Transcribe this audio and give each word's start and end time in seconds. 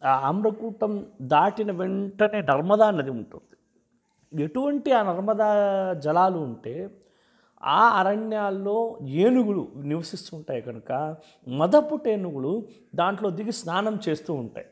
ఆ 0.05 0.21
ఆమ్రకూటం 0.29 1.07
దాటిన 1.23 1.71
వెంటనే 1.73 2.43
నర్మదా 2.43 2.91
నది 2.91 3.11
ఉంటుంది. 3.11 3.57
ఎటువంటి 4.33 4.93
ఆ 4.93 5.03
నర్మదా 5.03 5.49
జలాలు 5.95 6.39
ఉంటే 6.39 6.91
ఆ 7.63 7.89
అరణ్యాల్లో 7.89 8.99
ఏనుగులు 9.03 9.73
నివసిస్తుంటాయి 9.77 10.63
కనుక 10.63 11.17
మదపుట 11.49 12.09
ఏనుగులు 12.09 12.67
దాంట్లో 12.95 13.31
దిగి 13.31 13.53
స్నానం 13.53 13.99
చేస్తూ 14.09 14.35
ఉంటాయి. 14.35 14.67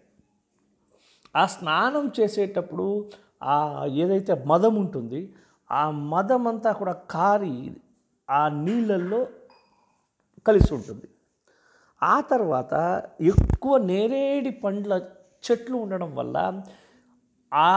ఆ 1.34 1.46
స్నానం 1.46 2.12
చేసేటప్పుడు 2.20 2.86
ఆ 3.42 3.86
ఏదైతే 3.94 4.34
మదం 4.46 4.74
ఉంటుంది 4.74 5.20
ఆ 5.70 5.90
మదం 5.90 6.48
అంతా 6.48 6.72
కూడా 6.72 6.92
కారి 6.92 7.54
ఆ 8.28 8.48
నీళ్ళల్లో 8.48 9.20
కలిసి 10.46 10.70
ఉంటుంది. 10.74 11.08
ఆ 12.02 12.20
తర్వాత 12.20 12.74
ఎక్కువ 13.20 13.78
నేరేడి 13.78 14.50
పండ్ల 14.50 14.92
చెట్లు 15.44 15.76
ఉండడం 15.76 16.10
వల్ల 16.14 16.36
ఆ 17.52 17.70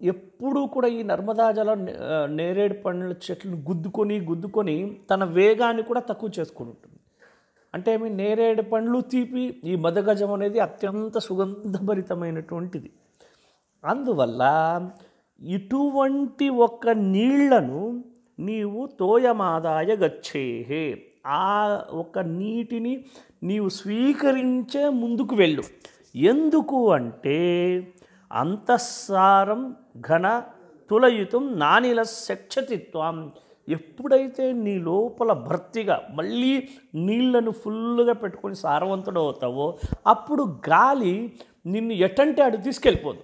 ఎప్పుడూ 0.00 0.66
కూడా 0.66 0.88
ఈ 0.88 1.02
నర్మదా 1.02 1.46
జలం 1.50 1.80
నేరేడు 2.36 2.74
పండ్ల 2.74 3.14
చెట్లను 3.26 3.56
గుద్దుకొని 3.68 4.20
గుద్దుకొని 4.20 4.76
తన 5.10 5.24
వేగాన్ని 5.24 5.82
కూడా 5.82 6.00
తక్కువ 6.00 6.30
చేసుకొని 6.38 6.70
ఉంటుంది 6.70 6.89
అంటే 7.74 7.92
ఏమి 7.94 8.10
నేరేడు 8.10 8.62
పండ్లు 8.62 9.00
తీపి 9.00 9.60
ఈ 9.64 9.76
మదగజం 9.76 10.32
అనేది 10.32 10.58
అత్యంత 10.58 11.18
సుగంధభరితమైనటువంటిది. 11.18 12.90
అందువల్ల 13.84 14.42
ఇటువంటి 15.40 16.48
ఒక 16.48 16.88
నీళ్ళను 16.88 18.04
నీవు 18.38 18.88
తోయమాదాయ 19.00 19.96
గచ్చేహే. 19.96 21.02
ఆ 21.26 21.84
ఒక 21.92 22.18
నీటిని 22.18 23.04
నీవు 23.42 23.68
స్వీకరించే 23.68 24.88
ముందుకు 24.88 25.36
వెళ్ళు. 25.36 25.62
ఎందుకు 26.16 26.90
అంటే 26.92 27.38
అంతఃసారం 28.32 29.76
ఘన 30.00 30.42
తులయుతం 30.90 31.58
నానిల 31.58 32.02
శక్షతిత్వం 32.02 33.30
ఎప్పుడైతే 33.70 34.52
నీ 34.52 34.78
లోపల 34.78 35.32
భర్తీగా 35.32 35.96
మళ్ళీ 36.10 36.68
నీళ్ళను 36.94 37.50
ఫుల్గా 37.50 38.12
పెట్టుకొని 38.12 38.54
సారవంతుడు 38.54 39.20
అవుతావో 39.20 39.78
అప్పుడు 40.06 40.42
గాలి 40.68 41.32
నిన్ను 41.66 41.92
ఎటంటే 41.92 42.42
అటు 42.42 42.56
తీసుకెళ్ళిపోదు. 42.56 43.22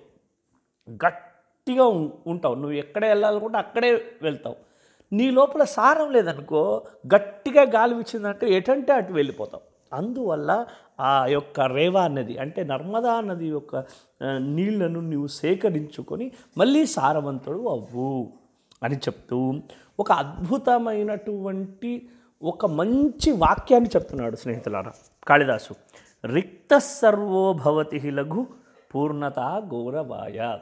గట్టిగా 1.06 1.86
ఉంటావు. 2.26 2.54
నువ్వు 2.54 2.72
ఎక్కడ 2.72 3.04
వెళ్ళాలనుకుంటే 3.04 3.58
అక్కడే 3.58 3.90
వెళ్తావు. 4.22 4.56
నీ 5.12 5.30
లోపల 5.30 5.64
సారం 5.64 6.12
లేదనుకో 6.12 6.82
గట్టిగా 7.14 7.62
గాలి 7.62 7.94
వచ్చిందంటే 7.94 8.46
ఎటంటే 8.50 8.92
అటు 8.92 9.12
వెళ్ళిపోతావు. 9.12 9.62
అందువల్ల 9.94 10.66
ఆ 11.00 11.26
యొక్క 11.26 11.60
రేవా 11.60 12.08
నది 12.08 12.38
అంటే 12.38 12.64
నర్మదా 12.64 13.20
నది 13.20 13.46
యొక్క 13.46 13.84
నీళ్ళను 14.38 15.00
నీవు 15.00 15.26
సేకరించుకొని 15.26 16.32
మళ్ళీ 16.58 16.86
సారవంతుడు 16.86 17.68
అవ్వు. 17.68 18.32
అని 18.82 18.96
చెప్తూ 18.96 19.54
ఒక 20.00 20.12
అద్భుతమైనటువంటి 20.12 22.08
ఒక 22.42 22.66
మంచి 22.66 23.32
వాక్యాన్ని 23.32 23.90
చెప్తున్నాడు 23.96 24.36
స్నేహితులారా. 24.36 24.92
కాళిదాసు 25.28 25.74
రిక్త 26.26 26.78
సర్వోభవతి 26.78 28.10
లఘు 28.10 28.46
పూర్ణత 28.94 29.38
గౌరవాయ. 29.40 30.58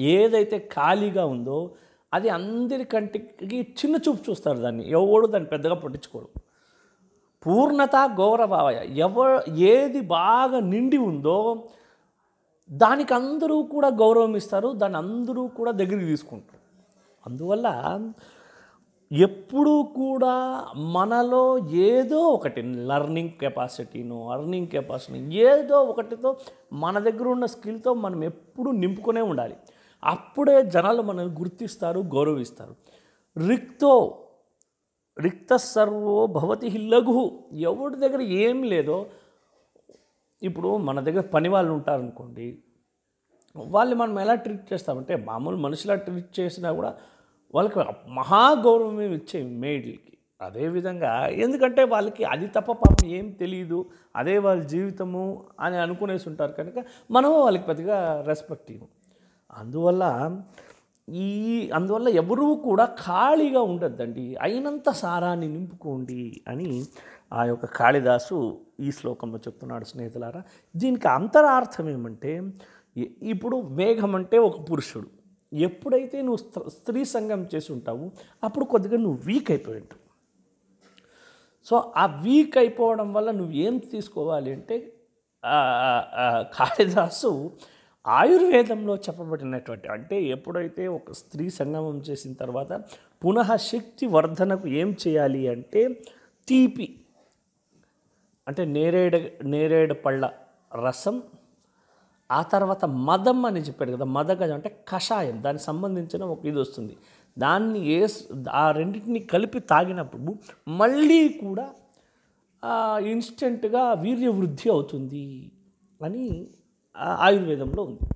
ఏదైతే 0.00 0.58
ఖాళీగా 0.58 1.24
ఉందో 1.24 1.70
అది 2.14 2.28
అందరికంటికి 2.28 3.60
చిన్న 3.60 3.96
చూపు 3.96 4.30
చూస్తారు 4.30 4.58
దాన్ని. 4.58 4.90
ఎవడు 4.90 5.26
దాన్ని 5.26 5.48
పెద్దగా 5.48 5.74
పట్టించుకోడు. 5.74 6.28
పూర్ణత 7.46 7.96
గౌరవాయ. 7.96 8.86
ఎవ 8.86 9.42
ఏది 9.56 10.00
బాగా 10.00 10.60
నిండి 10.60 10.96
ఉందో 10.96 11.64
దానికి 12.70 13.14
అందరూ 13.14 13.62
కూడా 13.62 13.88
గౌరవం 13.88 14.36
ఇస్తారు 14.36 14.68
దాన్ని 14.72 14.98
అందరూ 14.98 15.46
కూడా 15.46 15.70
దగ్గరికి 15.70 16.06
తీసుకుంటారు. 16.06 16.59
అందువల్ల 17.26 17.68
ఎప్పుడూ 19.12 19.82
కూడా 19.82 20.66
మనలో 20.76 21.58
ఏదో 21.58 22.20
ఒకటి 22.20 22.62
లర్నింగ్ 22.62 23.30
కెపాసిటీనో 23.30 24.28
అర్నింగ్ 24.28 24.66
కెపాసిటీ 24.66 25.18
ఏదో 25.18 25.82
ఒకటితో 25.82 26.36
మన 26.72 26.98
దగ్గర 26.98 27.28
ఉన్న 27.28 27.46
స్కిల్తో 27.46 27.94
మనం 27.94 28.24
ఎప్పుడూ 28.24 28.70
నింపుకునే 28.70 29.20
ఉండాలి. 29.20 29.56
అప్పుడే 30.04 30.62
జనాలు 30.62 31.02
మనల్ని 31.02 31.36
గుర్తిస్తారు 31.36 32.00
గౌరవిస్తారు. 32.00 32.74
రిక్తో 33.48 34.24
రిక్త 35.20 35.56
సర్వో 35.56 36.26
భవతి 36.26 36.68
లఘు. 36.68 37.38
ఎవరి 37.52 37.96
దగ్గర 38.00 38.20
ఏం 38.20 38.62
లేదో 38.62 39.06
ఇప్పుడు 40.42 40.76
మన 40.76 41.00
దగ్గర 41.00 41.20
పని 41.20 41.48
వాళ్ళు 41.48 41.72
ఉంటారనుకోండి 41.72 42.58
వాళ్ళు 43.56 43.96
మనం 43.96 44.20
ఎలా 44.20 44.34
ట్రీట్ 44.34 44.72
చేస్తామంటే 44.72 45.16
మామూలు 45.16 45.56
మనుషులా 45.56 45.94
ట్రీట్ 45.94 46.40
చేసినా 46.40 46.72
కూడా 46.72 46.94
వాళ్ళకి 47.54 47.78
మహాగౌరవం 48.08 49.00
ఇచ్చే 49.00 49.42
మేడ్లకి 49.42 50.10
అదేవిధంగా 50.42 51.26
ఎందుకంటే 51.28 51.84
వాళ్ళకి 51.84 52.24
అది 52.24 52.46
తప్ప 52.46 52.72
పాపం 52.72 53.06
ఏం 53.06 53.30
తెలియదు 53.30 53.86
అదే 54.16 54.38
వాళ్ళ 54.38 54.62
జీవితము 54.62 55.44
అని 55.60 55.76
అనుకునేసి 55.76 56.28
ఉంటారు 56.28 56.52
కనుక 56.52 56.84
మనము 57.10 57.32
వాళ్ళకి 57.32 57.66
పెద్దగా 57.66 58.24
రెస్పెక్ట్ 58.26 58.70
ఇవ్వం. 58.72 58.88
అందువల్ల 59.50 60.42
ఈ 61.08 61.70
అందువల్ల 61.74 62.08
ఎవరూ 62.08 62.54
కూడా 62.54 62.84
ఖాళీగా 62.84 63.60
ఉండొద్దండి. 63.60 64.36
అయినంత 64.42 64.90
సారాన్ని 64.90 65.48
నింపుకోండి 65.48 66.42
అని 66.48 66.86
ఆ 67.32 67.44
యొక్క 67.44 67.66
కాళిదాసు 67.66 68.58
ఈ 68.80 68.90
శ్లోకంలో 68.90 69.38
చెప్తున్నాడు 69.38 69.84
స్నేహితులారా. 69.84 70.42
దీనికి 70.76 71.08
అంతరార్థం 71.08 71.88
ఏమంటే 71.90 72.42
ఇప్పుడు 73.22 73.56
మేఘం 73.56 74.14
అంటే 74.14 74.38
ఒక 74.38 74.70
పురుషుడు. 74.70 75.08
ఎప్పుడైతే 75.52 76.22
నువ్వు 76.22 76.68
స్త్రీ 76.70 77.00
సంఘం 77.04 77.40
చేసి 77.54 77.72
ఉంటావు 77.72 78.06
అప్పుడు 78.44 78.64
కొద్దిగా 78.64 78.98
నువ్వు 78.98 79.20
వీక్ 79.24 79.50
అయిపోయి 79.50 79.78
ఉంటావు. 79.80 80.02
సో 81.66 81.92
ఆ 81.96 82.04
వీక్ 82.22 82.56
అయిపోవడం 82.58 83.08
వల్ల 83.12 83.30
నువ్వు 83.30 83.52
ఏం 83.52 83.78
తీసుకోవాలి 83.78 84.52
అంటే 84.52 84.76
కాళిదాసు 86.54 87.30
ఆయుర్వేదంలో 88.06 88.94
చెప్పబడినటువంటి 88.96 89.88
అంటే 89.88 90.16
ఎప్పుడైతే 90.22 90.82
ఒక 90.88 91.12
స్త్రీ 91.12 91.50
సంగమం 91.50 91.96
చేసిన 91.98 92.32
తర్వాత 92.32 92.72
పునః 93.24 93.56
శక్తి 93.56 94.06
వర్ధనకు 94.06 94.68
ఏం 94.68 94.96
చేయాలి 95.02 95.48
అంటే 95.48 95.82
తీపి 96.48 96.86
అంటే 98.46 98.64
నేరేడు 98.64 99.18
నేరేడు 99.44 99.94
పళ్ళ 99.94 100.30
రసం 100.74 101.22
ఆ 102.30 102.40
తర్వాత 102.52 102.84
మదం 103.08 103.38
అని 103.48 103.60
చెప్పాడు 103.66 103.90
కదా 103.96 104.06
మదగజం 104.16 104.56
అంటే 104.58 104.70
కషాయం 104.90 105.36
దానికి 105.46 105.64
సంబంధించిన 105.70 106.28
ఒక 106.34 106.46
ఇది 106.50 106.58
వస్తుంది. 106.64 106.94
దాన్ని 107.36 107.80
ఏ 107.96 107.98
ఆ 108.62 108.64
రెండింటిని 108.78 109.20
కలిపి 109.32 109.58
తాగినప్పుడు 109.72 110.32
మళ్ళీ 110.80 111.20
కూడా 111.42 111.66
ఇన్స్టెంట్గా 113.12 113.82
వీర్యవృద్ధి 114.04 114.66
అవుతుంది 114.74 115.26
అని 116.06 116.24
ఆయుర్వేదంలో 117.26 117.82
ఉంది. 117.90 118.06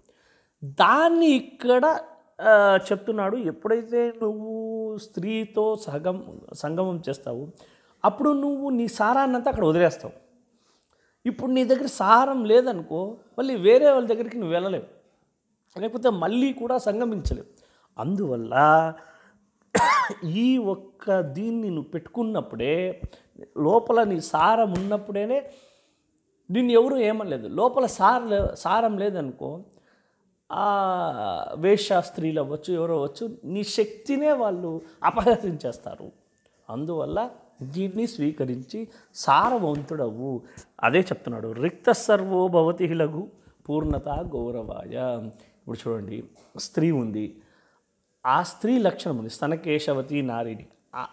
దాన్ని 0.80 1.28
ఇక్కడ 1.42 1.84
చెప్తున్నాడు 2.88 3.36
ఎప్పుడైతే 3.52 4.00
నువ్వు 4.22 4.52
స్త్రీతో 5.04 5.64
సగం 5.86 6.16
సంగమం 6.62 6.96
చేస్తావు 7.06 7.42
అప్పుడు 8.04 8.30
నువ్వు 8.44 8.66
నీ 8.78 8.86
సారాన్నంతా 8.98 9.48
అక్కడ 9.52 9.64
వదిలేస్తావు. 9.70 10.14
ఇప్పుడు 11.26 11.50
నీ 11.52 11.64
దగ్గర 11.64 11.86
సారం 11.86 12.44
లేదనుకో 12.44 13.16
మళ్ళీ 13.38 13.54
వేరే 13.56 13.90
వాళ్ళ 13.90 14.06
దగ్గరికి 14.06 14.38
నువ్వు 14.38 14.54
వెళ్ళలేవు. 14.54 14.86
లేకపోతే 15.76 16.10
మళ్ళీ 16.10 16.52
కూడా 16.52 16.78
సంగమించలేవు 16.78 17.50
అందువల్ల 17.98 18.54
ఈ 20.24 20.58
ఒక్క 20.58 21.20
దీన్ని 21.20 21.68
నువ్వు 21.70 21.90
పెట్టుకున్నప్పుడే 21.90 23.02
లోపల 23.56 24.02
నీ 24.02 24.20
సారం 24.20 24.70
ఉన్నప్పుడేనే 24.72 25.38
నిన్ను 26.50 26.72
ఎవరు 26.72 26.96
ఏమనలేదు. 26.96 27.46
లోపల 27.48 27.86
సార 27.86 28.20
సారం 28.54 28.98
లేదనుకో 28.98 29.50
ఆ 30.50 30.66
వేషాస్త్రీలు 31.58 32.00
స్త్రీలు 32.10 32.40
అవ్వచ్చు 32.40 32.70
ఎవరో 32.74 32.94
అవ్వచ్చు 32.94 33.24
నీ 33.44 33.62
శక్తినే 33.64 34.32
వాళ్ళు 34.32 34.70
అపహసించేస్తారు 35.02 36.12
అందువల్ల 36.68 37.30
దీన్ని 37.62 38.06
స్వీకరించి 38.06 38.88
సారవంతుడవు. 39.14 40.42
అదే 40.82 41.00
చెప్తున్నాడు 41.00 41.52
రిక్త 41.52 41.92
సర్వో 41.92 42.48
భవతి 42.48 42.94
లఘు 42.94 43.28
పూర్ణత 43.68 44.08
గౌరవాయ. 44.08 45.20
ఇప్పుడు 45.26 45.88
చూడండి 45.88 46.24
స్త్రీ 46.58 46.90
ఉంది. 46.90 47.42
ఆ 48.26 48.42
స్త్రీ 48.42 48.78
లక్షణం 48.78 49.18
ఉంది 49.18 49.30
స్తనకేశవతి 49.30 50.22
నారిని. 50.22 50.66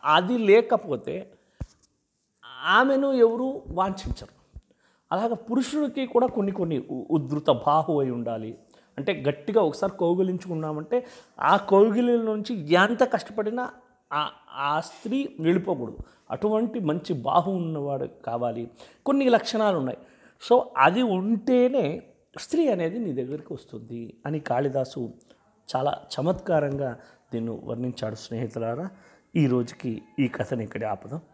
అది 0.06 0.38
లేకపోతే 0.38 1.34
ఆమెను 2.66 3.14
ఎవరు 3.14 3.62
వాంఛించరు. 3.68 4.42
అలాగ 5.12 5.34
పురుషుడికి 5.34 6.06
కూడా 6.06 6.28
కొన్ని 6.28 6.52
కొన్ని 6.52 6.84
ఉ- 6.92 7.06
ఉద్ధృత 7.12 7.50
బాహు 7.50 8.00
అయి 8.00 8.12
ఉండాలి. 8.12 8.58
అంటే 8.98 9.24
గట్టిగా 9.28 9.62
ఒకసారి 9.62 9.94
కౌగిలించుకున్నామంటే 10.00 11.06
ఆ 11.40 11.58
కౌగిలి 11.58 12.18
నుంచి 12.18 12.74
ఎంత 12.74 13.04
కష్టపడినా 13.04 13.70
ఆ 14.54 14.80
స్త్రీ 14.80 15.36
వెళ్ళిపోకూడదు 15.40 15.98
అటువంటి 16.32 16.80
మంచి 16.80 17.14
బాహు 17.14 17.52
ఉన్నవాడు 17.52 18.06
కావాలి. 18.06 18.72
కొన్ని 19.06 19.30
లక్షణాలు 19.30 19.78
ఉన్నాయి. 19.78 19.98
సో 20.42 20.72
అది 20.78 21.02
ఉంటేనే 21.02 22.04
స్త్రీ 22.38 22.68
అనేది 22.68 23.00
నీ 23.00 23.14
దగ్గరికి 23.14 23.54
వస్తుంది 23.54 24.18
అని 24.26 24.40
కాళిదాసు 24.40 25.14
చాలా 25.76 26.02
చమత్కారంగా 26.14 27.00
దీన్ని 27.34 27.60
వర్ణించాడు 27.64 28.16
స్నేహితులారా. 28.16 28.90
ఈ 29.36 29.48
రోజుకి 29.48 30.02
ఈ 30.20 30.28
కథని 30.28 30.64
ఇక్కడే 30.64 30.86
ఆపదాం. 30.86 31.22